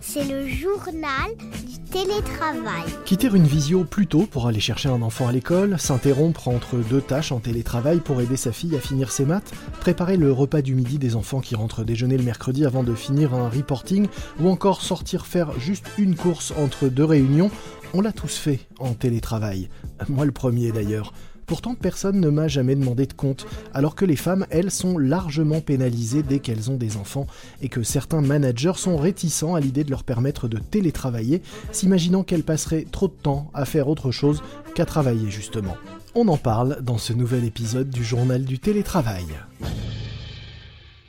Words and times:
C'est 0.00 0.24
le 0.24 0.46
journal 0.46 1.34
du 1.66 1.78
télétravail. 1.90 2.84
Quitter 3.04 3.28
une 3.34 3.46
visio 3.46 3.84
plus 3.84 4.06
tôt 4.06 4.26
pour 4.30 4.46
aller 4.46 4.60
chercher 4.60 4.88
un 4.88 5.02
enfant 5.02 5.26
à 5.26 5.32
l'école, 5.32 5.78
s'interrompre 5.78 6.48
entre 6.48 6.76
deux 6.76 7.00
tâches 7.00 7.32
en 7.32 7.40
télétravail 7.40 7.98
pour 7.98 8.20
aider 8.20 8.36
sa 8.36 8.52
fille 8.52 8.76
à 8.76 8.80
finir 8.80 9.10
ses 9.10 9.24
maths, 9.24 9.52
préparer 9.80 10.16
le 10.16 10.30
repas 10.30 10.62
du 10.62 10.74
midi 10.74 10.98
des 10.98 11.16
enfants 11.16 11.40
qui 11.40 11.56
rentrent 11.56 11.82
déjeuner 11.82 12.16
le 12.16 12.22
mercredi 12.22 12.64
avant 12.64 12.84
de 12.84 12.94
finir 12.94 13.34
un 13.34 13.48
reporting, 13.48 14.06
ou 14.38 14.48
encore 14.48 14.82
sortir 14.82 15.26
faire 15.26 15.58
juste 15.58 15.86
une 15.98 16.14
course 16.14 16.52
entre 16.56 16.88
deux 16.88 17.04
réunions, 17.04 17.50
on 17.92 18.00
l'a 18.00 18.12
tous 18.12 18.36
fait 18.36 18.60
en 18.78 18.94
télétravail. 18.94 19.68
Moi 20.08 20.24
le 20.24 20.32
premier 20.32 20.70
d'ailleurs. 20.70 21.12
Pourtant, 21.46 21.74
personne 21.74 22.20
ne 22.20 22.30
m'a 22.30 22.48
jamais 22.48 22.74
demandé 22.74 23.06
de 23.06 23.12
compte, 23.12 23.46
alors 23.72 23.94
que 23.94 24.04
les 24.04 24.16
femmes, 24.16 24.46
elles, 24.50 24.70
sont 24.70 24.98
largement 24.98 25.60
pénalisées 25.60 26.22
dès 26.22 26.38
qu'elles 26.38 26.70
ont 26.70 26.76
des 26.76 26.96
enfants, 26.96 27.26
et 27.62 27.68
que 27.68 27.82
certains 27.82 28.20
managers 28.20 28.72
sont 28.76 28.96
réticents 28.96 29.54
à 29.54 29.60
l'idée 29.60 29.84
de 29.84 29.90
leur 29.90 30.04
permettre 30.04 30.48
de 30.48 30.58
télétravailler, 30.58 31.42
s'imaginant 31.72 32.22
qu'elles 32.22 32.42
passeraient 32.42 32.86
trop 32.90 33.08
de 33.08 33.12
temps 33.12 33.50
à 33.54 33.64
faire 33.64 33.88
autre 33.88 34.10
chose 34.10 34.42
qu'à 34.74 34.84
travailler 34.84 35.30
justement. 35.30 35.76
On 36.14 36.28
en 36.28 36.36
parle 36.36 36.78
dans 36.82 36.98
ce 36.98 37.12
nouvel 37.12 37.44
épisode 37.44 37.90
du 37.90 38.04
journal 38.04 38.44
du 38.44 38.58
télétravail. 38.58 39.24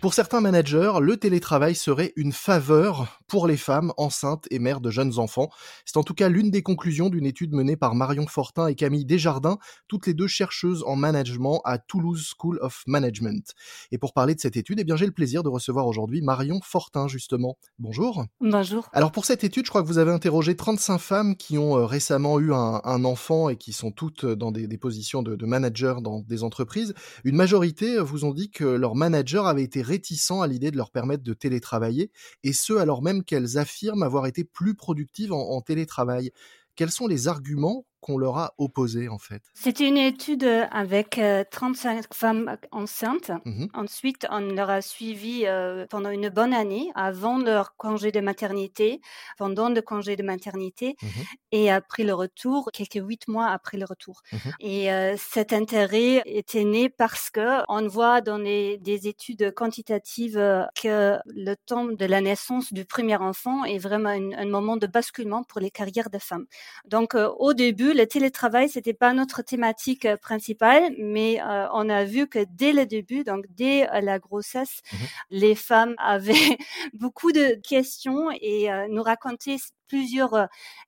Pour 0.06 0.14
certains 0.14 0.40
managers, 0.40 1.00
le 1.02 1.18
télétravail 1.18 1.74
serait 1.74 2.14
une 2.16 2.32
faveur 2.32 3.20
pour 3.28 3.48
les 3.48 3.58
femmes 3.58 3.92
enceintes 3.98 4.46
et 4.52 4.60
mères 4.60 4.80
de 4.80 4.92
jeunes 4.92 5.18
enfants. 5.18 5.50
C'est 5.84 5.98
en 5.98 6.04
tout 6.04 6.14
cas 6.14 6.30
l'une 6.30 6.52
des 6.52 6.62
conclusions 6.62 7.10
d'une 7.10 7.26
étude 7.26 7.54
menée 7.54 7.76
par 7.76 7.96
Marion 7.96 8.28
Fortin 8.28 8.68
et 8.68 8.76
Camille 8.76 9.06
Desjardins, 9.06 9.58
toutes 9.88 10.06
les 10.06 10.14
deux 10.14 10.28
chercheuses 10.28 10.84
en 10.86 10.96
management 10.96 11.60
à 11.66 11.80
Toulouse 11.80 12.24
School 12.38 12.60
of 12.62 12.84
Management. 12.86 13.56
Et 13.92 13.98
pour 13.98 14.14
parler 14.14 14.36
de 14.36 14.40
cette 14.40 14.58
étude, 14.58 14.80
eh 14.80 14.84
bien 14.84 14.96
j'ai 14.96 15.08
le 15.08 15.12
plaisir 15.12 15.42
de 15.42 15.50
recevoir 15.50 15.88
aujourd'hui 15.88 16.22
Marion 16.22 16.60
Fortin 16.64 17.08
justement. 17.08 17.58
Bonjour. 17.80 18.26
Bonjour. 18.40 18.88
Alors 18.94 19.12
pour 19.12 19.26
cette 19.26 19.44
étude, 19.44 19.66
je 19.66 19.72
crois 19.72 19.82
que 19.82 19.88
vous 19.88 19.98
avez 19.98 20.12
interrogé 20.12 20.56
35 20.56 21.00
femmes 21.00 21.36
qui 21.36 21.58
ont 21.58 21.80
euh, 21.80 21.86
récemment 21.88 22.40
eu 22.40 22.54
un, 22.54 23.06
enfant 23.06 23.50
et 23.50 23.56
qui 23.56 23.74
sont 23.74 23.90
toutes 23.90 24.24
dans 24.24 24.52
des, 24.52 24.78
positions 24.78 25.24
de, 25.24 25.36
de 25.36 25.46
manager 25.48 26.04
dans 26.04 26.20
des 26.20 26.44
entreprises. 26.44 26.94
Une 27.24 27.36
majorité 27.36 27.98
vous 27.98 28.24
ont 28.24 28.34
dit 28.34 28.52
que 28.52 28.66
leur 28.66 28.94
manager 28.94 29.48
avait 29.48 29.64
été 29.64 29.82
réticents 29.96 30.42
à 30.42 30.48
l'idée 30.48 30.72
de 30.72 30.78
leur 30.78 30.92
permettre 30.92 31.24
de 31.24 31.34
télétravailler, 31.34 32.12
et 32.44 32.54
ce 32.54 32.74
alors 32.74 33.02
même 33.02 33.24
qu'elles 33.24 33.58
affirment 33.58 34.04
avoir 34.04 34.26
été 34.26 34.44
plus 34.44 34.76
productives 34.76 35.32
en, 35.32 35.62
télétravail. 35.62 36.32
Quels 36.76 36.92
sont 36.92 37.08
les 37.08 37.28
arguments 37.30 37.86
qu'on 38.06 38.20
leur 38.20 38.38
a 38.38 38.54
opposé 38.60 39.10
en 39.10 39.18
fait 39.18 39.42
C'était 39.56 39.88
une 39.88 39.98
étude 39.98 40.44
euh, 40.44 40.66
avec 40.70 41.20
35 41.50 41.98
euh, 41.98 42.02
femmes 42.14 42.58
enceintes. 42.72 43.32
Mmh 43.46 43.66
Ensuite, 43.74 44.28
on 44.30 44.42
leur 44.42 44.70
a 44.70 44.84
suivi 44.84 45.46
euh, 45.46 45.88
pendant 45.90 46.12
une 46.12 46.30
bonne 46.30 46.54
année, 46.54 46.92
avant 46.94 47.40
leur 47.40 47.76
congé 47.78 48.12
de 48.12 48.20
maternité, 48.20 49.02
pendant 49.40 49.70
le 49.70 49.82
congé 49.82 50.16
de 50.16 50.22
maternité, 50.22 50.96
mmh 51.02 51.08
et 51.52 51.72
après 51.72 52.04
le 52.04 52.14
retour, 52.14 52.70
quelques 52.74 53.02
huit 53.02 53.28
mois 53.28 53.48
après 53.48 53.78
le 53.78 53.86
retour. 53.86 54.22
Mmh 54.32 54.38
et 54.60 54.90
cet 55.18 55.54
intérêt 55.54 56.22
était 56.26 56.66
né 56.66 56.90
parce 56.90 57.30
que 57.30 57.64
on 57.70 57.88
voit 57.88 58.22
dans 58.22 58.38
les, 58.38 58.78
des 58.78 59.08
études 59.08 59.54
quantitatives 59.56 60.40
que 60.82 61.18
le 61.26 61.56
temps 61.66 61.86
de 61.86 62.06
la 62.06 62.22
naissance 62.22 62.74
du 62.74 62.84
premier 62.86 63.16
enfant 63.16 63.64
est 63.64 63.78
vraiment 63.78 64.10
un 64.10 64.46
moment 64.46 64.78
de 64.78 64.86
basculement 64.86 65.44
pour 65.44 65.62
les 65.62 65.72
carrières 65.72 66.10
de 66.10 66.20
femmes. 66.20 66.46
Donc, 66.86 67.16
au 67.16 67.54
début, 67.54 67.95
le 67.96 68.06
télétravail, 68.06 68.70
c'était 68.70 68.94
pas 68.94 69.14
notre 69.14 69.42
thématique 69.42 70.06
euh, 70.06 70.18
principale, 70.18 70.94
mais 71.00 71.42
euh, 71.42 71.68
on 71.74 71.90
a 71.90 72.04
vu 72.04 72.28
que 72.28 72.46
dès 72.50 72.74
le 72.74 72.86
début, 72.86 73.24
donc 73.24 73.46
dès 73.50 73.90
euh, 73.90 74.02
la 74.02 74.20
grossesse, 74.20 74.82
mmh 74.92 74.96
les 75.32 75.56
femmes 75.56 75.96
avaient 76.00 76.58
beaucoup 76.94 77.32
de 77.32 77.60
questions 77.62 78.30
et 78.42 78.70
nous 78.90 79.04
racontaient 79.04 79.58
plusieurs 79.88 80.48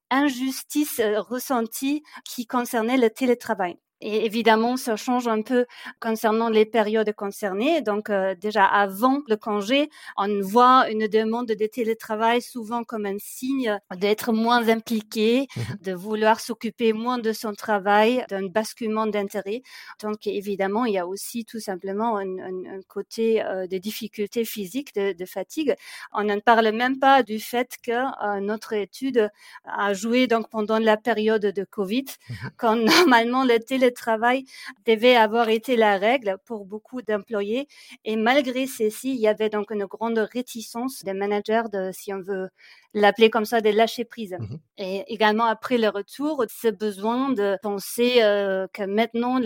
injustices 0.09 1.01
ressenties 1.17 2.03
qui 2.23 2.45
concernaient 2.45 2.97
le 2.97 3.09
télétravail. 3.09 3.77
Et 3.99 4.25
évidemment, 4.25 4.77
ça 4.77 4.95
change 4.95 5.27
un 5.27 5.41
peu 5.41 5.65
concernant 5.99 6.49
les 6.49 6.65
périodes 6.65 7.11
concernées. 7.13 7.81
Donc, 7.81 8.11
euh, 8.11 8.35
déjà 8.35 8.63
avant 8.63 9.21
le 9.27 9.37
congé, 9.37 9.89
on 10.17 10.39
voit 10.41 10.87
une 10.91 11.07
demande 11.07 11.47
de 11.47 11.65
télétravail 11.65 12.41
souvent 12.43 12.83
comme 12.83 13.07
un 13.07 13.17
signe 13.17 13.79
d'être 13.95 14.33
moins 14.33 14.69
impliqué, 14.69 15.47
mmh 15.55 15.61
de 15.81 15.93
vouloir 15.93 16.39
s'occuper 16.39 16.91
moins 16.91 17.17
de 17.17 17.31
son 17.33 17.53
travail, 17.53 18.25
d'un 18.29 18.47
basculement 18.47 19.05
d'intérêt. 19.07 19.61
Donc, 20.01 20.27
évidemment, 20.27 20.85
il 20.85 20.93
y 20.93 20.97
a 20.97 21.07
aussi 21.07 21.45
tout 21.45 21.59
simplement 21.59 22.17
un, 22.17 22.37
un, 22.39 22.81
côté 22.87 23.43
euh, 23.43 23.67
de 23.67 23.77
difficultés 23.77 24.43
physiques, 24.43 24.93
de, 24.95 25.13
de, 25.13 25.25
fatigue. 25.25 25.75
On 26.13 26.23
ne 26.23 26.39
parle 26.39 26.71
même 26.71 26.99
pas 26.99 27.23
du 27.23 27.39
fait 27.39 27.75
que 27.83 27.91
euh, 27.91 28.39
notre 28.41 28.73
étude 28.73 29.29
a 29.65 29.93
joué 29.93 30.27
donc 30.27 30.49
pendant 30.49 30.79
la 30.79 30.97
période 30.97 31.45
de 31.45 31.63
Covid, 31.63 32.05
mmh 32.29 32.33
quand 32.57 32.75
normalement 33.15 33.43
le 33.43 33.59
télétravail 33.59 33.86
travail 33.89 34.45
devait 34.85 35.15
avoir 35.15 35.49
été 35.49 35.75
la 35.75 35.97
règle 35.97 36.37
pour 36.45 36.65
beaucoup 36.65 37.01
d'employés. 37.01 37.67
Et 38.05 38.15
malgré 38.15 38.67
ceci, 38.67 39.13
il 39.15 39.19
y 39.19 39.27
avait 39.27 39.49
donc 39.49 39.71
une 39.71 39.85
grande 39.85 40.17
réticence 40.19 41.03
des 41.03 41.13
managers 41.13 41.63
de, 41.71 41.91
si 41.93 42.13
on 42.13 42.21
veut 42.21 42.49
l'appeler 42.97 43.29
comme 43.29 43.45
ça, 43.45 43.61
de 43.61 43.69
lâcher 43.69 44.05
prise. 44.05 44.35
Mmh 44.39 44.55
Et 44.77 45.03
également 45.13 45.45
après 45.45 45.77
le 45.77 45.89
retour, 45.89 46.45
ce 46.49 46.67
besoin 46.67 47.29
de 47.29 47.57
penser 47.61 48.21
euh, 48.21 48.67
que 48.73 48.83
maintenant 48.83 49.39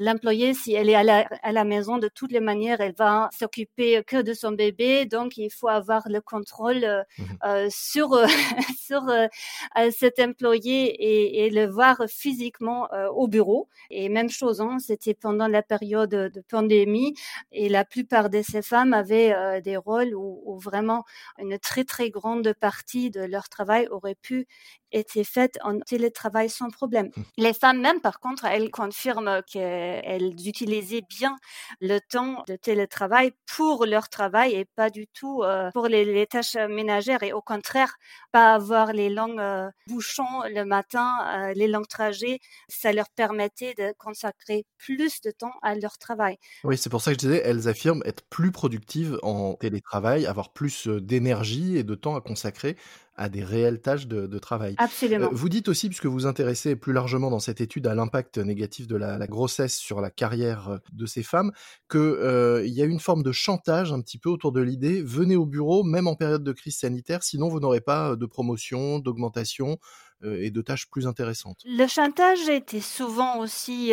l'employé, 0.00 0.54
si 0.54 0.74
elle 0.74 0.88
est 0.88 0.94
à 0.94 1.02
la, 1.02 1.26
à 1.42 1.52
la 1.52 1.64
maison, 1.64 1.98
de 1.98 2.08
toutes 2.08 2.32
les 2.32 2.40
manières, 2.40 2.80
elle 2.80 2.94
va 2.96 3.28
s'occuper 3.38 4.02
que 4.04 4.22
de 4.22 4.34
son 4.34 4.52
bébé, 4.52 5.06
donc 5.06 5.36
il 5.36 5.50
faut 5.50 5.68
avoir 5.68 6.02
le 6.08 6.20
contrôle 6.20 6.84
euh, 6.84 7.02
mmh 7.18 7.22
euh 7.44 7.68
sur 7.70 8.12
euh, 8.12 8.26
sur 8.78 9.02
cet 9.90 10.18
employé 10.20 10.74
et, 10.84 11.46
et, 11.46 11.50
le 11.50 11.66
voir 11.66 12.02
physiquement 12.08 12.88
au 13.14 13.26
bureau. 13.28 13.68
Et 13.90 14.08
même 14.08 14.28
chose, 14.28 14.60
hein, 14.60 14.76
c'était 14.78 15.14
pendant 15.14 15.48
la 15.48 15.62
période 15.62 16.10
de 16.10 16.40
pandémie, 16.48 17.14
et 17.52 17.68
la 17.68 17.84
plupart 17.84 18.28
de 18.30 18.42
ces 18.42 18.62
femmes 18.62 18.92
avaient 18.92 19.60
des 19.62 19.76
rôles 19.76 20.14
où, 20.14 20.42
où 20.44 20.58
vraiment 20.58 21.04
une 21.38 21.58
très 21.58 21.84
très 21.84 22.10
grande 22.10 22.52
partie 22.60 22.91
de 23.10 23.20
leur 23.22 23.48
travail 23.48 23.86
aurait 23.90 24.14
pu 24.14 24.46
être 24.92 25.22
faite 25.24 25.58
en 25.62 25.78
télétravail 25.80 26.48
sans 26.48 26.70
problème. 26.70 27.10
Mmh. 27.16 27.22
Les 27.38 27.52
femmes 27.52 27.80
même, 27.80 28.00
par 28.00 28.20
contre, 28.20 28.44
elles 28.44 28.70
confirment 28.70 29.42
qu'elles 29.46 30.34
utilisaient 30.46 31.02
bien 31.08 31.36
le 31.80 31.98
temps 31.98 32.44
de 32.48 32.56
télétravail 32.56 33.32
pour 33.56 33.86
leur 33.86 34.08
travail 34.08 34.54
et 34.54 34.64
pas 34.64 34.90
du 34.90 35.06
tout 35.06 35.42
euh, 35.42 35.70
pour 35.72 35.88
les, 35.88 36.26
tâches 36.26 36.56
ménagères 36.56 37.22
et 37.22 37.32
au 37.32 37.42
contraire, 37.42 37.94
pas 38.30 38.54
avoir 38.54 38.92
les 38.92 39.10
longs 39.10 39.38
euh, 39.38 39.68
bouchons 39.88 40.42
le 40.48 40.64
matin, 40.64 41.18
euh, 41.34 41.52
les 41.54 41.68
longs 41.68 41.84
trajets, 41.84 42.38
ça 42.68 42.92
leur 42.92 43.08
permettait 43.10 43.74
de 43.74 43.92
consacrer 43.98 44.64
plus 44.78 45.20
de 45.22 45.30
temps 45.30 45.54
à 45.62 45.74
leur 45.74 45.98
travail. 45.98 46.36
Oui, 46.64 46.78
c'est 46.78 46.90
pour 46.90 47.02
ça 47.02 47.12
que 47.14 47.20
je 47.20 47.26
disais, 47.26 47.42
elles 47.44 47.68
affirment 47.68 48.02
être 48.04 48.24
plus 48.28 48.52
productives 48.52 49.18
en 49.22 49.54
télétravail, 49.54 50.26
avoir 50.26 50.52
plus 50.52 50.86
d'énergie 50.86 51.76
et 51.76 51.84
de 51.84 51.94
temps 51.94 52.16
à 52.16 52.20
consacrer 52.20 52.76
à 53.14 53.28
des 53.28 53.44
réelles 53.44 53.80
tâches 53.80 54.06
de, 54.06 54.38
travail. 54.38 54.74
Absolument. 54.78 55.28
vous 55.32 55.48
dites 55.48 55.68
aussi, 55.68 55.88
puisque 55.88 56.06
vous 56.06 56.12
vous 56.12 56.26
intéressez 56.26 56.76
plus 56.76 56.92
largement 56.92 57.30
dans 57.30 57.38
cette 57.38 57.60
étude 57.60 57.86
à 57.86 57.94
l'impact 57.94 58.38
négatif 58.38 58.86
de 58.86 58.96
la, 58.96 59.26
grossesse 59.26 59.76
sur 59.76 60.00
la 60.00 60.10
carrière 60.10 60.80
de 60.92 61.06
ces 61.06 61.22
femmes, 61.22 61.52
qu'il 61.90 62.00
euh, 62.00 62.66
y 62.66 62.82
a 62.82 62.84
une 62.84 63.00
forme 63.00 63.22
de 63.22 63.32
chantage 63.32 63.92
un 63.92 64.00
petit 64.00 64.18
peu 64.18 64.30
autour 64.30 64.52
de 64.52 64.60
l'idée 64.60 65.02
venez 65.02 65.36
au 65.36 65.46
bureau, 65.46 65.84
même 65.84 66.06
en 66.06 66.16
période 66.16 66.42
de 66.42 66.52
crise 66.52 66.78
sanitaire, 66.78 67.22
sinon 67.22 67.48
vous 67.48 67.60
n'aurez 67.60 67.80
pas 67.80 68.16
de 68.16 68.26
promotion, 68.26 68.98
d'augmentation 68.98 69.78
et 70.24 70.50
de 70.50 70.62
tâches 70.62 70.88
plus 70.88 71.06
intéressantes. 71.06 71.58
Le 71.64 71.86
chantage 71.86 72.48
était 72.48 72.80
souvent 72.80 73.38
aussi 73.38 73.92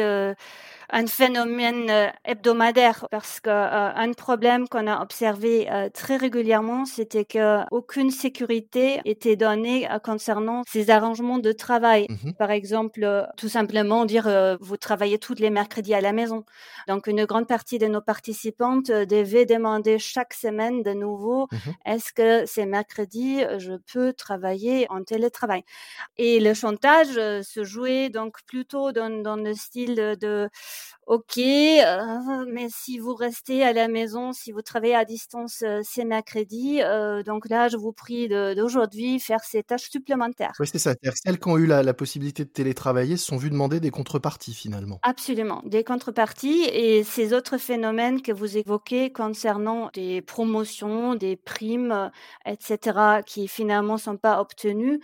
un 0.91 1.07
phénomène 1.07 1.90
euh, 1.90 2.07
hebdomadaire 2.25 3.07
parce 3.12 3.40
que 3.40 3.50
euh, 3.50 3.94
un 3.95 4.12
problème 4.13 4.68
qu'on 4.68 4.88
a 4.88 5.01
observé 5.01 5.72
euh, 5.72 5.89
très 5.89 6.18
régulièrement, 6.18 6.85
c'était 6.85 7.25
que 7.25 7.59
aucune 7.71 8.12
sécurité 8.12 9.00
était 9.06 9.36
donnée 9.36 9.88
concernant 10.03 10.63
ces 10.68 10.89
arrangements 10.89 11.39
de 11.39 11.51
travail. 11.51 12.07
Mmh 12.09 12.31
Par 12.33 12.51
exemple, 12.51 13.27
tout 13.38 13.50
simplement 13.50 14.06
dire 14.06 14.57
vous 14.62 14.77
travaillez 14.77 15.19
tous 15.19 15.36
les 15.36 15.50
mercredis 15.50 15.94
à 15.94 16.01
la 16.01 16.13
maison. 16.13 16.45
Donc 16.88 17.07
une 17.07 17.25
grande 17.25 17.48
partie 17.48 17.77
de 17.77 17.88
nos 17.88 18.01
participantes 18.01 18.88
devaient 18.88 19.45
demander 19.45 20.00
chaque 20.00 20.33
semaine 20.33 20.83
de 20.83 20.94
nouveau 20.94 21.48
mmh 21.51 21.57
est-ce 21.86 22.13
que 22.13 22.45
c'est 22.45 22.65
mercredi 22.65 23.42
je 23.57 23.74
peux 23.92 24.13
travailler 24.13 24.88
en 24.89 25.03
télétravail? 25.03 25.63
Et 26.21 26.42
le 26.42 26.54
chantage 26.54 27.13
se 27.13 27.63
jouait 27.63 28.10
donc 28.10 28.39
plutôt 28.45 28.92
dans, 28.92 29.24
dans 29.24 29.38
le 29.38 29.54
style 29.54 29.95
de 29.95 30.50
ok, 31.10 31.39
euh, 31.39 32.45
mais 32.48 32.68
si 32.69 33.00
vous 33.00 33.16
restez 33.16 33.63
à 33.63 33.74
la 33.74 33.88
maison, 33.88 34.31
si 34.31 34.51
vous 34.51 34.62
travaillez 34.62 34.94
à 34.94 35.06
distance, 35.06 35.63
euh, 35.63 35.80
c'est 35.83 36.06
mercredi. 36.06 36.81
Euh, 36.83 37.24
donc 37.24 37.50
là, 37.50 37.68
je 37.68 37.77
vous 37.77 37.92
prie 37.92 38.30
d'aujourd'hui 38.30 39.19
faire 39.19 39.39
ces 39.44 39.63
tâches 39.63 39.89
supplémentaires. 39.89 40.51
Oui, 40.60 40.68
c'est 40.71 40.77
ça. 40.77 40.94
Celles 41.16 41.39
qui 41.39 41.50
ont 41.50 41.57
eu 41.57 41.66
la, 41.66 41.94
possibilité 41.95 42.45
de 42.45 42.50
télétravailler 42.50 43.18
se 43.18 43.25
sont 43.25 43.38
vues 43.38 43.50
demander 43.50 43.80
des 43.80 43.89
contreparties 43.89 44.54
finalement. 44.54 45.00
Absolument, 45.01 45.63
des 45.65 45.83
contreparties 45.83 46.65
et 46.72 47.04
ces 47.04 47.33
autres 47.33 47.57
phénomènes 47.57 48.22
que 48.22 48.31
vous 48.31 48.57
évoquez 48.57 49.12
concernant 49.12 49.89
des 49.95 50.22
promotions, 50.22 51.15
des 51.15 51.36
primes, 51.36 52.12
etc., 52.45 53.24
qui 53.25 53.48
finalement 53.48 53.98
sont 53.98 54.18
pas 54.18 54.39
obtenues, 54.39 55.01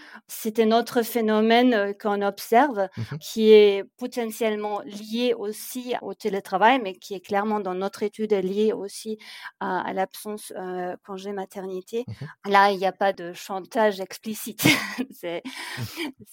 un 0.60 0.72
autre 0.72 1.02
phénomène 1.06 1.94
qu'on 2.02 2.22
observe 2.22 2.90
mmh 2.98 3.02
qui 3.22 3.52
est 3.52 3.84
potentiellement 3.98 4.82
lié 4.82 5.34
aussi 5.38 5.94
au 6.02 6.14
télétravail, 6.14 6.80
mais 6.84 6.94
qui 6.94 7.14
est 7.14 7.20
clairement 7.20 7.60
dans 7.60 7.74
notre 7.74 8.04
étude 8.04 8.34
liée 8.34 8.74
aussi 8.74 9.18
à, 9.60 9.94
l'absence 9.94 10.52
euh, 10.58 10.96
congé 11.06 11.32
maternité. 11.32 12.04
Mmh 12.08 12.52
Là, 12.52 12.72
il 12.72 12.78
n'y 12.78 12.86
a 12.86 12.92
pas 12.92 13.14
de 13.14 13.34
chantage 13.34 14.02
explicite. 14.02 14.64
c'est 15.22 15.44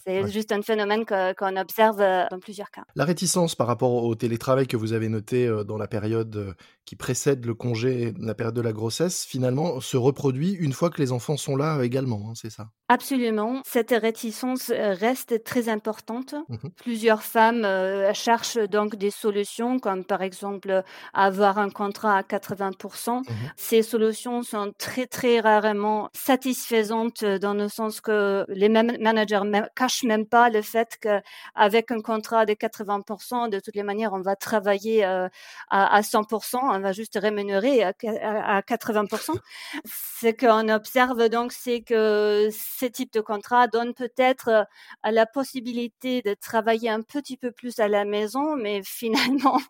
mmh. 0.07 0.27
juste 0.29 0.53
un 0.53 0.63
phénomène 0.63 1.05
qu'on 1.07 1.57
observe 1.57 2.01
euh, 2.01 2.25
dans 2.31 2.39
plusieurs 2.39 2.71
cas. 2.71 2.85
La 2.95 3.05
réticence 3.05 3.55
par 3.55 3.67
rapport 3.67 4.05
au 4.05 4.15
télétravail 4.15 4.67
que 4.67 4.77
vous 4.77 4.93
avez 4.93 5.09
noté 5.09 5.47
euh, 5.47 5.65
dans 5.65 5.77
la 5.77 5.89
période 5.89 6.35
euh, 6.37 6.55
qui 6.85 6.97
précède 6.97 7.45
le 7.47 7.55
congé, 7.55 8.13
la 8.19 8.35
période 8.35 8.55
de 8.55 8.61
la 8.61 8.73
grossesse, 8.73 9.25
finalement 9.25 9.81
se 9.81 9.97
reproduit 9.97 10.53
une 10.53 10.73
fois 10.73 10.91
que 10.91 11.01
les 11.01 11.13
enfants 11.13 11.37
sont 11.37 11.57
là 11.57 11.83
également, 11.83 12.29
hein, 12.29 12.33
c'est 12.35 12.51
ça? 12.51 12.71
Absolument. 12.89 13.63
Cette 13.65 13.91
réticence 13.91 14.62
reste 14.71 15.45
très 15.45 15.69
importante. 15.69 16.35
Mmh 16.49 16.57
plusieurs 16.77 17.23
femmes 17.23 17.67
cherchent 18.15 18.57
donc 18.57 18.97
des 18.97 19.11
solutions 19.11 19.79
comme 19.79 20.05
par 20.05 20.23
exemple 20.23 20.83
avoir 21.13 21.59
un 21.59 21.71
contrat 21.71 22.17
à 22.19 22.23
80%. 22.23 23.21
Mmh 23.21 23.25
Ces 23.57 23.83
solutions 23.83 24.43
sont 24.43 24.73
très 24.79 25.07
très 25.07 25.41
rarement 25.41 26.09
satisfaisantes 26.13 27.25
dans 27.25 27.55
le 27.55 27.69
sens 27.69 28.01
que 28.01 28.45
les 28.49 28.69
managers 28.69 29.43
ne 29.45 29.61
cachent 29.75 30.05
même 30.05 30.27
pas 30.27 30.51
le 30.51 30.63
fait 30.63 30.99
qu'avec 31.01 31.91
un 31.91 32.01
contrat 32.01 32.47
de 32.47 32.53
80%, 32.55 33.49
de 33.49 33.61
toutes 33.61 33.77
les 33.77 33.83
manières, 33.83 34.13
on 34.13 34.21
va 34.21 34.37
travailler 34.37 35.05
euh, 35.05 35.29
à, 35.71 36.01
100%, 36.01 36.59
on 36.63 36.81
va 36.81 36.93
juste 36.93 37.19
rémunérer 37.21 37.83
à, 37.83 37.93
80%. 37.93 39.37
Ce 39.85 40.29
qu'on 40.29 40.69
observe 40.69 41.29
donc, 41.29 41.53
c'est 41.53 41.81
que 41.81 42.49
ce 42.53 42.87
type 42.87 43.13
de 43.13 43.21
contrat 43.21 43.67
donne 43.67 43.95
peut-être 43.95 44.42
euh, 44.49 44.65
la 45.11 45.27
possibilité 45.27 46.23
de 46.23 46.35
travailler 46.35 46.91
un 46.91 47.03
petit 47.03 47.37
peu 47.37 47.51
plus 47.53 47.79
à 47.79 47.89
la 47.89 48.05
maison, 48.05 48.57
mais 48.57 48.83
finalement, 48.85 49.61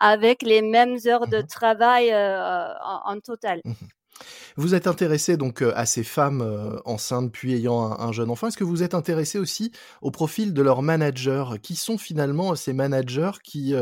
avec 0.00 0.42
les 0.42 0.62
mêmes 0.62 0.98
heures 1.06 1.26
de 1.26 1.38
mmh 1.38 1.46
travail 1.46 2.10
euh, 2.12 2.68
en, 3.04 3.18
total. 3.20 3.60
Mmh 3.64 3.72
vous 4.56 4.74
êtes 4.74 4.86
intéressé 4.86 5.38
donc 5.38 5.62
euh, 5.62 5.72
à 5.76 5.86
ces 5.86 6.04
femmes 6.04 6.42
euh, 6.42 6.76
enceintes 6.84 7.32
puis 7.32 7.54
ayant 7.54 7.98
un, 7.98 8.12
jeune 8.12 8.30
enfant. 8.30 8.48
Est-ce 8.48 8.58
que 8.58 8.64
vous 8.64 8.82
êtes 8.82 8.94
intéressé 8.94 9.38
aussi 9.38 9.72
au 10.02 10.10
profil 10.10 10.52
de 10.52 10.60
leurs 10.60 10.82
managers? 10.82 11.44
Qui 11.62 11.74
sont 11.74 11.96
finalement 11.96 12.54
ces 12.54 12.74
managers 12.74 13.30
qui 13.42 13.74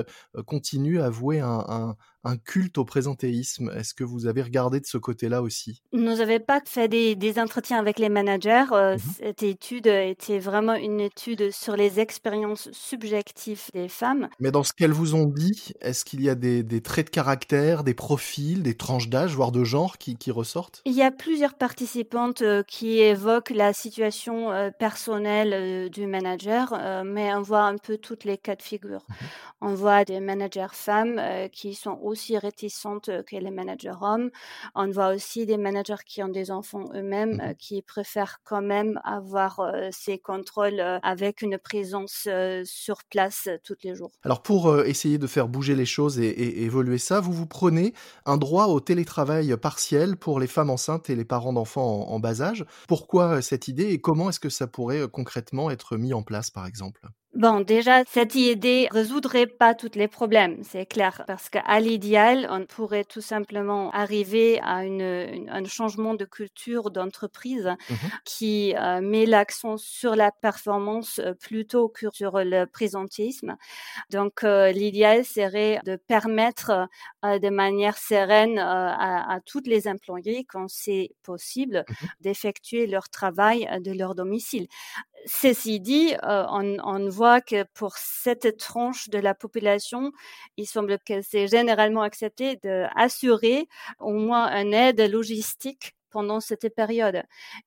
continuent 0.46 1.00
à 1.00 1.11
vouer 1.11 1.40
un, 1.40 1.64
un 1.69 1.96
culte 2.37 2.79
au 2.79 2.85
présentéisme. 2.85 3.71
Est-ce 3.77 3.95
que 3.95 4.05
vous 4.05 4.27
avez 4.27 4.43
regardé 4.43 4.81
de 4.81 4.87
ce 4.87 4.99
côté-là 4.99 5.43
aussi? 5.43 5.83
Nous 5.93 6.17
n'avons 6.17 6.41
pas 6.41 6.61
fait 6.65 6.89
des, 6.89 7.39
entretiens 7.39 7.79
avec 7.79 7.99
les 7.99 8.09
managers. 8.09 8.67
Euh, 8.73 8.97
mmh 8.97 8.99
cette 9.19 9.43
étude 9.43 9.87
était 9.87 10.39
vraiment 10.39 10.75
une 10.75 11.01
étude 11.01 11.51
sur 11.51 11.77
les 11.77 12.01
expériences 12.01 12.71
subjectives 12.73 13.63
des 13.75 13.89
femmes. 13.89 14.29
Mais 14.39 14.51
dans 14.51 14.63
ce 14.63 14.73
qu'elles 14.73 14.93
vous 14.93 15.15
ont 15.15 15.27
dit, 15.27 15.73
est-ce 15.81 16.05
qu'il 16.05 16.23
y 16.23 16.29
a 16.29 16.35
des, 16.35 16.65
traits 16.83 17.07
de 17.07 17.11
caractère, 17.11 17.85
des 17.85 17.95
profils, 17.95 18.63
des 18.63 18.75
tranches 18.75 19.09
d'âge, 19.09 19.35
voire 19.35 19.53
de 19.53 19.65
genre 19.65 19.99
qui, 19.99 20.17
ressortent? 20.31 20.83
Il 20.85 20.93
y 20.93 21.03
a 21.03 21.11
plusieurs 21.11 21.55
participantes 21.55 22.43
euh, 22.43 22.63
qui 22.63 23.01
évoquent 23.01 23.51
la 23.51 23.73
situation 23.73 24.53
euh, 24.53 24.71
personnelle 24.71 25.91
du 25.91 26.07
manager, 26.07 26.75
mais 27.05 27.35
on 27.35 27.43
voit 27.43 27.65
un 27.65 27.77
peu 27.77 27.99
toutes 27.99 28.25
les 28.25 28.39
cas 28.39 28.57
de 28.57 28.63
figure. 28.63 29.05
Mmh 29.09 29.15
on 29.61 29.75
voit 29.75 30.05
des 30.05 30.21
managers 30.21 30.69
femmes 30.73 31.21
qui 31.51 31.75
sont 31.75 31.99
aussi 32.03 32.18
réticentes 32.38 33.11
que 33.25 33.37
les 33.37 33.50
managers 33.50 33.94
hommes. 34.00 34.31
On 34.75 34.91
voit 34.91 35.15
aussi 35.15 35.47
des 35.47 35.56
managers 35.56 36.03
qui 36.06 36.23
ont 36.23 36.29
des 36.29 36.50
enfants 36.50 36.85
eux-mêmes, 36.94 37.37
mmh 37.37 37.55
qui 37.59 37.82
préfèrent 37.82 38.41
quand 38.44 38.62
même 38.62 39.00
avoir 39.05 39.61
ces 39.91 40.19
contrôles 40.19 40.81
avec 41.03 41.43
une 41.43 41.59
présence 41.59 42.29
sur 42.65 43.05
place 43.05 43.49
tous 43.65 43.76
les 43.82 43.94
jours. 43.94 44.12
Alors 44.23 44.43
pour 44.43 44.82
essayer 44.85 45.19
de 45.19 45.26
faire 45.26 45.49
bouger 45.49 45.75
les 45.75 45.87
choses 45.87 46.19
et, 46.19 46.62
évoluer 46.62 46.99
ça, 46.99 47.20
vous 47.20 47.32
vous 47.32 47.47
prenez 47.47 47.94
un 48.26 48.37
droit 48.37 48.67
au 48.67 48.81
télétravail 48.81 49.56
partiel 49.56 50.17
pour 50.17 50.41
les 50.41 50.47
femmes 50.47 50.71
enceintes 50.71 51.11
et 51.11 51.17
les 51.17 51.25
parents 51.25 51.53
d'enfants 51.53 52.09
en 52.09 52.21
bas 52.21 52.43
âge. 52.43 52.64
Pourquoi 52.87 53.43
cette 53.43 53.69
idée 53.69 53.91
et 53.91 54.00
comment 54.00 54.29
est-ce 54.31 54.41
que 54.41 54.50
ça 54.50 54.67
pourrait 54.67 55.09
concrètement 55.09 55.71
être 55.71 55.97
mis 55.97 56.14
en 56.14 56.23
place 56.23 56.50
par 56.50 56.67
exemple? 56.67 57.00
Bon, 57.38 57.61
déjà, 57.61 58.02
cette 58.05 58.35
idée 58.35 58.88
résoudrait 58.90 59.46
pas 59.46 59.73
tous 59.76 59.93
les 59.94 60.08
problèmes, 60.08 60.58
c'est 60.64 60.87
clair, 60.87 61.23
parce 61.29 61.49
qu'à 61.49 61.79
l'idéal, 61.79 62.49
on 62.50 62.67
pourrait 62.67 63.05
tout 63.05 63.20
simplement 63.20 63.93
arriver 63.93 64.58
à 64.64 64.85
une, 64.85 65.49
un 65.49 65.64
changement 65.64 66.14
de 66.14 66.25
culture 66.25 66.90
d'entreprise 66.90 67.69
mmh 67.90 67.94
qui 68.25 68.75
euh, 68.76 69.00
met 69.00 69.25
l'accent 69.25 69.76
sur 69.76 70.17
la 70.17 70.32
performance 70.32 71.20
euh, 71.20 71.32
plutôt 71.35 71.88
que 71.88 72.06
sur 72.12 72.40
le 72.44 72.64
présentisme. 72.67 73.56
Donc, 74.11 74.44
euh, 74.44 74.73
l'idéal 74.73 75.25
serait 75.25 75.81
de 75.87 75.96
permettre 75.96 76.88
de 77.25 77.50
manière 77.50 77.99
sereine 77.99 78.58
à, 78.58 79.32
à 79.35 79.40
toutes 79.40 79.67
les 79.69 79.88
employés, 79.88 80.44
quand 80.49 80.67
c'est 80.69 81.11
possible, 81.23 81.85
mmh 81.88 82.06
d'effectuer 82.20 82.87
leur 82.88 83.08
travail 83.11 83.69
de 83.82 83.93
leur 83.93 84.14
domicile. 84.14 84.67
Ceci 85.26 85.81
dit, 85.81 86.15
euh, 86.25 86.44
on, 86.50 87.09
voit 87.09 87.41
que 87.41 87.65
pour 87.75 87.97
cette 87.97 88.56
tranche 88.56 89.09
de 89.11 89.19
la 89.19 89.35
population, 89.35 90.12
il 90.56 90.67
semble 90.67 90.99
que 91.00 91.23
c'est 91.23 91.49
généralement 91.49 92.03
accepté 92.03 92.56
d'assurer 92.56 93.69
au 93.99 94.12
moins 94.12 94.49
une 94.61 94.75
aide 94.75 95.00
logistique 95.00 95.98
pendant 96.11 96.41
cette 96.41 96.75
période. 96.75 97.23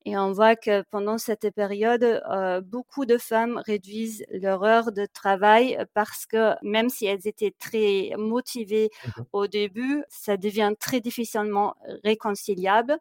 Et 0.06 0.18
on 0.18 0.32
voit 0.32 0.56
que 0.56 0.84
pendant 0.90 1.18
cette 1.18 1.50
période, 1.52 2.04
euh, 2.04 2.62
beaucoup 2.62 3.06
de 3.06 3.18
femmes 3.18 3.62
réduisent 3.66 4.26
leur 4.32 4.64
heure 4.64 4.92
de 4.92 5.06
travail 5.06 5.78
parce 5.94 6.26
que 6.26 6.54
même 6.64 6.90
si 6.90 7.06
elles 7.06 7.28
étaient 7.28 7.54
très 7.58 8.12
motivées 8.18 8.90
mmh 9.06 9.22
au 9.34 9.48
début, 9.48 10.04
ça 10.10 10.36
devient 10.36 10.74
très 10.80 11.00
difficilement 11.00 11.76
réconciliable. 12.04 12.98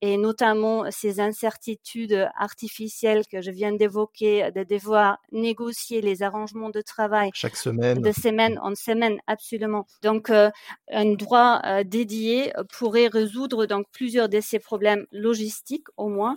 Et 0.00 0.16
notamment 0.16 0.90
ces 0.90 1.20
incertitudes 1.20 2.28
artificielles 2.36 3.26
que 3.26 3.40
je 3.42 3.50
viens 3.50 3.72
d'évoquer, 3.72 4.50
de 4.54 4.64
devoir 4.64 5.18
négocier 5.30 6.00
les 6.00 6.22
arrangements 6.22 6.70
de 6.70 6.80
travail 6.80 7.30
chaque 7.34 7.56
semaine, 7.56 8.00
de 8.00 8.12
semaine 8.12 8.58
en 8.62 8.74
semaine, 8.74 9.18
absolument. 9.26 9.86
Donc, 10.02 10.30
euh, 10.30 10.50
un 10.90 11.14
droit 11.14 11.60
euh, 11.64 11.84
dédié 11.84 12.52
pourrait 12.72 13.08
résoudre 13.08 13.66
donc 13.66 13.86
plusieurs 13.92 14.28
de 14.28 14.40
ces 14.40 14.58
problèmes 14.58 14.77
problèmes 14.78 15.06
logistiques 15.10 15.88
au 15.96 16.08
moins 16.08 16.36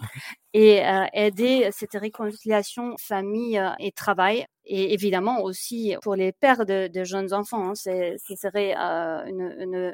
et 0.54 0.84
euh, 0.84 1.06
aider 1.14 1.70
cette 1.72 1.94
réconciliation 1.94 2.96
famille 2.98 3.60
euh, 3.60 3.70
et 3.78 3.92
travail 3.92 4.48
et 4.66 4.94
évidemment 4.94 5.42
aussi 5.42 5.96
pour 6.02 6.16
les 6.16 6.32
pères 6.32 6.66
de, 6.66 6.90
jeunes 7.04 7.34
enfants. 7.34 7.70
Hein, 7.70 7.76
ce 7.76 8.36
serait 8.36 8.76
euh, 8.78 9.26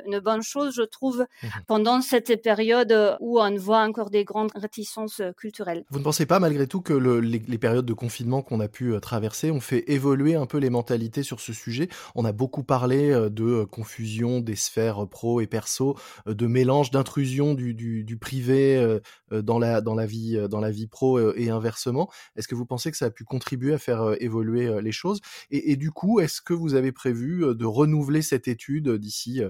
une, 0.06 0.20
bonne 0.20 0.42
chose, 0.42 0.74
je 0.76 0.84
trouve, 0.84 1.26
mmh 1.44 1.48
pendant 1.68 2.02
cette 2.02 2.42
période 2.42 3.18
où 3.20 3.40
on 3.40 3.56
voit 3.56 3.82
encore 3.82 4.10
des 4.10 4.24
grandes 4.24 4.52
réticences 4.56 5.22
culturelles. 5.38 5.84
Vous 5.90 6.00
ne 6.00 6.04
pensez 6.04 6.26
pas 6.26 6.40
malgré 6.40 6.68
tout 6.68 6.82
que 6.82 6.94
les, 6.94 7.58
périodes 7.58 7.86
de 7.86 7.94
confinement 7.94 8.42
qu'on 8.42 8.60
a 8.60 8.68
pu 8.68 8.94
traverser 9.02 9.52
ont 9.52 9.60
fait 9.60 9.84
évoluer 9.92 10.36
un 10.36 10.46
peu 10.46 10.58
les 10.60 10.70
mentalités 10.70 11.24
sur 11.24 11.40
ce 11.40 11.52
sujet? 11.52 11.90
On 12.16 12.26
a 12.26 12.32
beaucoup 12.32 12.64
parlé 12.64 13.12
de 13.30 13.64
confusion 13.66 14.40
des 14.40 14.56
sphères 14.56 15.08
pro 15.08 15.42
et 15.42 15.48
perso, 15.48 15.98
de 16.26 16.48
mélange, 16.48 16.92
d'intrusion 16.92 17.54
du, 17.54 17.74
du, 17.74 18.18
privé 18.18 19.00
dans, 19.32 19.60
la, 19.60 19.82
dans 19.82 19.96
la 19.96 20.06
vie 20.06 20.48
dans 20.50 20.60
la 20.60 20.72
vie 20.72 20.88
pro 20.88 21.34
et 21.34 21.50
inversement. 21.50 22.10
Est-ce 22.36 22.48
que 22.48 22.56
vous 22.56 22.66
pensez 22.66 22.92
que 22.92 22.98
ça 22.98 23.06
a 23.06 23.12
pu 23.12 23.24
contribuer 23.24 23.74
à 23.74 23.78
faire 23.78 24.16
évoluer 24.20 24.57
les 24.82 24.92
choses 24.92 25.22
et, 25.50 25.76
du 25.76 25.92
coup, 25.92 26.20
est-ce 26.20 26.42
que 26.42 26.54
vous 26.54 26.76
avez 26.76 26.92
prévu 26.92 27.44
de 27.56 27.66
renouveler 27.66 28.22
cette 28.22 28.48
étude 28.48 28.90
d'ici 28.96 29.42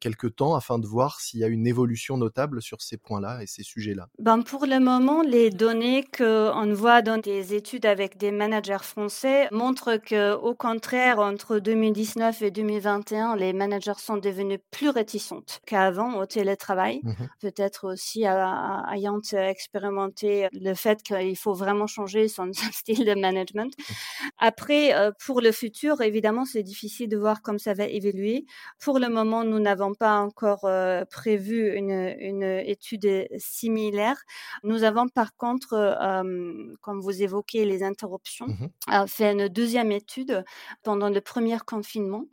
quelques 0.00 0.36
temps 0.36 0.54
afin 0.54 0.78
de 0.78 0.86
voir 0.86 1.20
s'il 1.20 1.40
y 1.40 1.44
a 1.44 1.48
une 1.48 1.66
évolution 1.66 2.16
notable 2.16 2.62
sur 2.62 2.82
ces 2.82 2.96
points-là 2.96 3.42
et 3.42 3.46
ces 3.46 3.62
sujets-là? 3.62 4.08
Ben 4.18 4.42
Pour 4.42 4.66
le 4.66 4.80
moment, 4.80 5.22
les 5.22 5.50
données 5.50 6.04
qu'on 6.16 6.72
voit 6.74 7.02
dans 7.02 7.18
des 7.18 7.54
études 7.54 7.86
avec 7.86 8.16
des 8.16 8.30
managers 8.30 8.82
français 8.82 9.48
montrent 9.52 9.96
qu'au 9.96 10.54
contraire, 10.54 11.18
entre 11.18 11.58
2019 11.58 12.42
et 12.42 12.50
2021, 12.50 13.36
les 13.36 13.52
managers 13.52 13.98
sont 13.98 14.16
devenus 14.16 14.58
plus 14.70 14.90
réticentes 14.90 15.60
qu'avant 15.66 16.18
au 16.18 16.26
télétravail. 16.26 17.00
Mmh 17.02 17.12
Peut-être 17.40 17.92
aussi 17.92 18.24
ayant 18.24 19.20
expérimenté 19.32 20.48
le 20.52 20.74
fait 20.74 21.02
qu'il 21.02 21.36
faut 21.36 21.54
vraiment 21.54 21.86
changer 21.86 22.28
son 22.28 22.50
style 22.72 23.04
de 23.04 23.14
management. 23.14 23.72
Mmh. 23.78 23.92
Après, 24.38 24.94
euh, 24.94 25.10
pour 25.24 25.40
le 25.40 25.52
futur, 25.52 26.00
évidemment, 26.00 26.44
c'est 26.44 26.62
difficile 26.62 27.08
de 27.08 27.16
voir 27.16 27.42
comme 27.42 27.58
ça 27.58 27.74
va 27.74 27.84
évoluer. 27.84 28.46
Pour 28.80 28.98
le 28.98 29.08
moment, 29.08 29.44
nous 29.44 29.58
n'avons 29.58 29.94
pas 29.94 30.18
encore 30.18 30.64
euh, 30.64 31.04
prévu 31.04 31.74
une, 31.74 32.14
une, 32.20 32.42
étude 32.42 33.28
similaire. 33.38 34.16
Nous 34.62 34.84
avons 34.84 35.08
par 35.08 35.36
contre, 35.36 35.74
euh, 35.74 36.74
comme 36.82 37.00
vous 37.00 37.22
évoquez, 37.22 37.64
les 37.64 37.82
interruptions, 37.82 38.46
mmh 38.46 39.06
fait 39.06 39.32
une 39.32 39.48
deuxième 39.48 39.92
étude 39.92 40.44
pendant 40.82 41.08
le 41.08 41.20
premier 41.20 41.58
confinement 41.66 42.26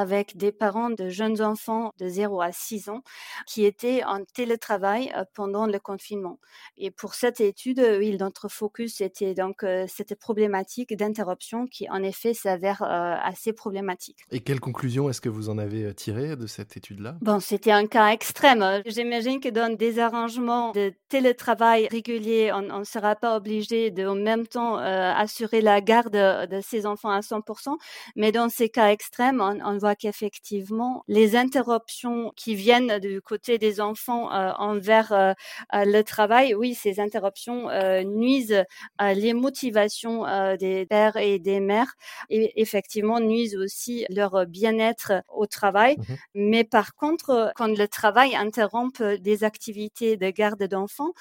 avec 0.00 0.36
des 0.36 0.52
parents 0.52 0.90
de 0.90 1.08
jeunes 1.08 1.40
enfants 1.40 1.92
de 1.98 2.08
0 2.08 2.40
à 2.40 2.52
6 2.52 2.88
ans 2.88 3.02
qui 3.46 3.64
étaient 3.64 4.04
en 4.04 4.24
télétravail 4.24 5.12
euh, 5.16 5.24
pendant 5.34 5.66
le 5.66 5.78
confinement. 5.78 6.38
Et 6.76 6.90
pour 6.90 7.14
cette 7.14 7.40
étude, 7.40 7.84
oui, 7.98 8.16
notre 8.18 8.48
focus 8.48 9.00
était 9.00 9.34
donc 9.34 9.62
euh, 9.62 9.86
cette 9.88 10.18
problématique 10.18 10.96
d'interruption 10.96 11.66
qui 11.66 11.88
en 11.90 12.02
effet 12.02 12.34
s'avère 12.34 12.82
euh, 12.82 13.16
assez 13.22 13.52
problématique. 13.52 14.18
Et 14.30 14.40
quelles 14.40 14.60
conclusions 14.60 15.08
est-ce 15.08 15.20
que 15.20 15.28
vous 15.28 15.48
en 15.48 15.58
avez 15.58 15.94
tirées 15.94 16.36
de 16.36 16.46
cette 16.46 16.76
étude-là? 16.76 17.16
Bon, 17.20 17.40
c'était 17.40 17.72
un 17.72 17.86
cas 17.86 18.08
extrême. 18.08 18.82
J'imagine 18.86 19.40
que 19.40 19.48
dans 19.48 19.74
des 19.74 19.98
arrangements 19.98 20.72
de 20.72 20.92
télétravail 21.08 21.88
régulier, 21.88 22.52
on 22.52 22.80
ne 22.80 22.84
sera 22.84 23.14
pas 23.14 23.36
obligé 23.36 23.90
de 23.90 24.06
en 24.06 24.14
même 24.14 24.46
temps 24.46 24.76
assurer 24.76 25.60
la 25.60 25.80
garde 25.80 26.12
de 26.12 26.60
ses 26.60 26.86
enfants 26.86 27.10
à 27.10 27.20
100%, 27.20 27.76
mais 28.16 28.32
dans 28.32 28.48
ces 28.48 28.68
cas 28.68 28.90
extrêmes, 28.90 29.40
on, 29.40 29.60
on 29.64 29.83
voit 29.84 29.96
qu'effectivement, 29.96 31.04
les 31.08 31.36
interruptions 31.36 32.32
qui 32.36 32.54
viennent 32.54 32.98
du 33.00 33.20
côté 33.20 33.58
des 33.58 33.82
enfants 33.82 34.32
euh, 34.32 34.50
envers 34.56 35.12
euh, 35.12 35.32
euh, 35.74 35.84
le 35.84 36.02
travail, 36.02 36.54
oui, 36.54 36.74
ces 36.74 37.00
interruptions 37.00 37.68
nuisent 38.04 38.64
à 38.96 39.12
les 39.12 39.34
motivations 39.34 40.24
des 40.56 40.86
pères 40.86 41.16
et 41.16 41.38
des 41.38 41.60
mères 41.60 41.92
et 42.30 42.60
effectivement 42.62 43.20
nuisent 43.20 43.56
aussi 43.56 44.06
leur 44.08 44.46
bien-être 44.46 45.12
au 45.28 45.46
travail. 45.46 45.96
Mmh 45.96 46.14
Mais 46.34 46.64
par 46.64 46.94
contre, 46.94 47.52
quand 47.56 47.76
le 47.82 47.88
travail 47.88 48.34
interrompt 48.36 49.02
des 49.02 49.44
activités 49.44 50.16
de 50.16 50.30
garde 50.30 50.62
d'enfants, 50.64 51.12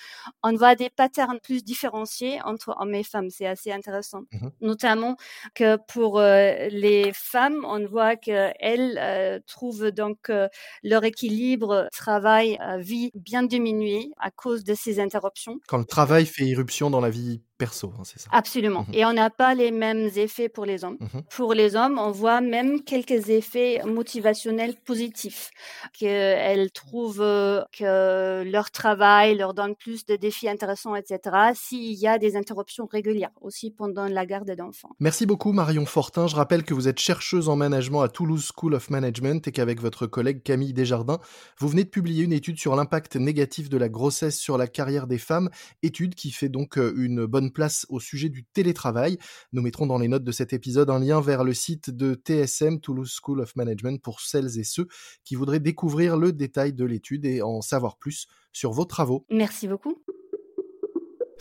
on 0.41 0.53
voit 0.55 0.75
des 0.75 0.89
patterns 0.89 1.39
plus 1.41 1.63
différenciés 1.63 2.39
entre 2.43 2.75
hommes 2.79 2.96
et 2.96 3.03
femmes. 3.03 3.29
C'est 3.29 3.48
assez 3.48 3.72
intéressant. 3.72 4.22
Mmh 4.32 4.48
Notamment 4.62 5.15
que 5.53 5.77
pour 5.93 6.22
les 6.22 7.12
femmes, 7.13 7.65
on 7.67 7.86
voit 7.86 8.15
que 8.15 8.43
elles 8.60 8.98
euh, 9.00 9.40
trouvent 9.48 9.92
donc 9.92 10.30
euh, 10.30 10.48
leur 10.84 11.04
équilibre 11.04 11.88
travail-vie 11.92 13.12
bien 13.16 13.44
diminué 13.44 14.10
à 14.20 14.32
cause 14.32 14.64
de 14.64 14.74
ces 14.74 15.00
interruptions. 15.00 15.60
Quand 15.68 15.78
le 15.78 15.86
travail 15.86 16.26
fait 16.26 16.46
irruption 16.46 16.90
dans 16.90 17.02
la 17.02 17.10
vie 17.10 17.42
perso, 17.58 17.94
hein, 17.98 18.04
c'est 18.04 18.20
ça 18.20 18.30
Absolument. 18.32 18.82
Mmh 18.90 18.94
Et 18.94 19.06
on 19.06 19.14
n'a 19.14 19.30
pas 19.30 19.54
les 19.54 19.72
mêmes 19.72 20.10
effets 20.16 20.50
pour 20.50 20.66
les 20.66 20.84
hommes. 20.84 20.98
Mmh 21.00 21.20
pour 21.36 21.54
les 21.54 21.76
hommes, 21.76 21.98
on 22.00 22.12
voit 22.12 22.42
même 22.42 22.84
quelques 22.84 23.30
effets 23.30 23.82
motivationnels 23.86 24.76
positifs, 24.76 25.52
qu'elles 25.98 26.72
trouvent 26.72 27.22
euh, 27.22 27.64
que 27.72 28.44
leur 28.44 28.72
travail 28.72 29.36
leur 29.36 29.54
donne 29.54 29.76
plus 29.76 30.06
de 30.06 30.16
défis 30.16 30.48
intéressants, 30.48 30.96
etc., 30.96 31.20
s'il 31.56 31.94
y 31.94 32.08
a 32.08 32.18
des 32.18 32.36
interruptions 32.36 32.86
régulières, 32.86 33.32
aussi 33.42 33.72
pendant 33.72 34.06
la 34.06 34.26
garde 34.26 34.52
d'enfants. 34.52 34.90
Merci 35.00 35.26
beaucoup 35.26 35.52
Marion 35.52 35.86
Fortin. 35.86 36.28
Je 36.28 36.36
rappelle 36.36 36.64
que 36.64 36.74
vous 36.74 36.88
êtes 36.88 37.00
chercheuse 37.00 37.50
en 37.50 37.56
management 37.56 38.02
à 38.02 38.10
Toulouse 38.10 38.52
School 38.56 38.76
of 38.76 38.90
Management 38.90 39.48
et 39.48 39.52
qu'avec 39.52 39.82
votre 39.82 40.08
collègue 40.08 40.44
Camille 40.44 40.74
Desjardins, 40.74 41.20
vous 41.60 41.68
venez 41.68 41.84
de 41.84 41.90
publier 41.90 42.24
une 42.24 42.34
étude 42.34 42.60
sur 42.60 42.76
l'impact 42.76 43.16
négatif 43.16 43.70
de 43.70 43.78
la 43.78 43.90
grossesse 43.90 44.38
sur 44.38 44.58
la 44.58 44.68
carrière 44.68 45.08
des 45.08 45.18
femmes, 45.18 45.50
étude 45.82 46.16
qui 46.16 46.32
fait 46.32 46.50
donc 46.50 46.78
euh, 46.78 46.94
une 46.98 47.26
place 47.52 47.86
au 47.90 48.00
sujet 48.00 48.30
du 48.30 48.44
télétravail. 48.44 49.18
Nous 49.52 49.62
mettrons 49.62 49.86
dans 49.86 49.98
les 49.98 50.08
notes 50.08 50.24
de 50.24 50.32
cet 50.32 50.54
épisode 50.54 50.90
un 50.90 51.00
lien 51.00 51.22
vers 51.22 51.44
le 51.44 51.54
site 51.54 51.90
de 51.90 52.14
TSM, 52.14 52.80
Toulouse 52.80 53.20
School 53.22 53.42
of 53.42 53.56
Management, 53.56 54.02
pour 54.02 54.22
celles 54.22 54.60
et 54.60 54.64
ceux 54.64 54.88
qui 55.24 55.36
voudraient 55.36 55.60
découvrir 55.60 56.18
le 56.18 56.32
détail 56.32 56.74
de 56.74 56.86
l'étude 56.86 57.26
et 57.26 57.42
en 57.42 57.62
savoir 57.62 57.98
plus 57.98 58.28
sur 58.52 58.72
vos 58.72 58.86
travaux. 58.86 59.26
Merci 59.30 59.68
beaucoup. 59.68 60.04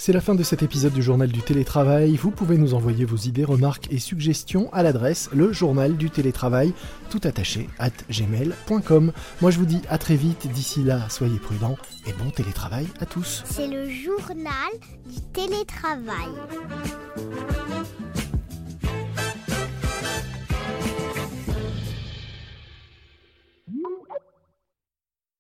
C'est 0.05 0.13
la 0.13 0.21
fin 0.21 0.35
de 0.35 0.43
cet 0.43 0.65
épisode 0.65 0.93
du 0.93 1.01
journal 1.01 1.31
du 1.31 1.43
télétravail. 1.43 2.17
Vous 2.17 2.33
pouvez 2.33 2.59
nous 2.59 2.75
envoyer 2.75 3.05
vos 3.05 3.19
idées, 3.19 3.45
remarques 3.45 3.87
et 3.93 4.01
suggestions 4.01 4.69
à 4.73 4.83
l'adresse 4.83 5.31
le 5.33 5.53
journal 5.53 5.97
du 5.97 6.11
télétravail 6.11 6.75
tout 7.09 7.21
attaché 7.23 7.69
at 7.79 7.93
gmail.com. 8.11 9.13
Moi 9.41 9.51
je 9.53 9.59
vous 9.59 9.65
dis 9.65 9.81
à 9.89 9.99
très 9.99 10.17
vite, 10.17 10.49
d'ici 10.51 10.83
là 10.83 11.09
soyez 11.09 11.39
prudents 11.39 11.77
et 12.05 12.13
bon 12.15 12.31
télétravail 12.31 12.89
à 12.99 13.07
tous. 13.07 13.45
C'est 13.47 13.69
le 13.69 13.89
journal 13.89 14.73
du 15.07 15.21
télétravail. 15.33 16.33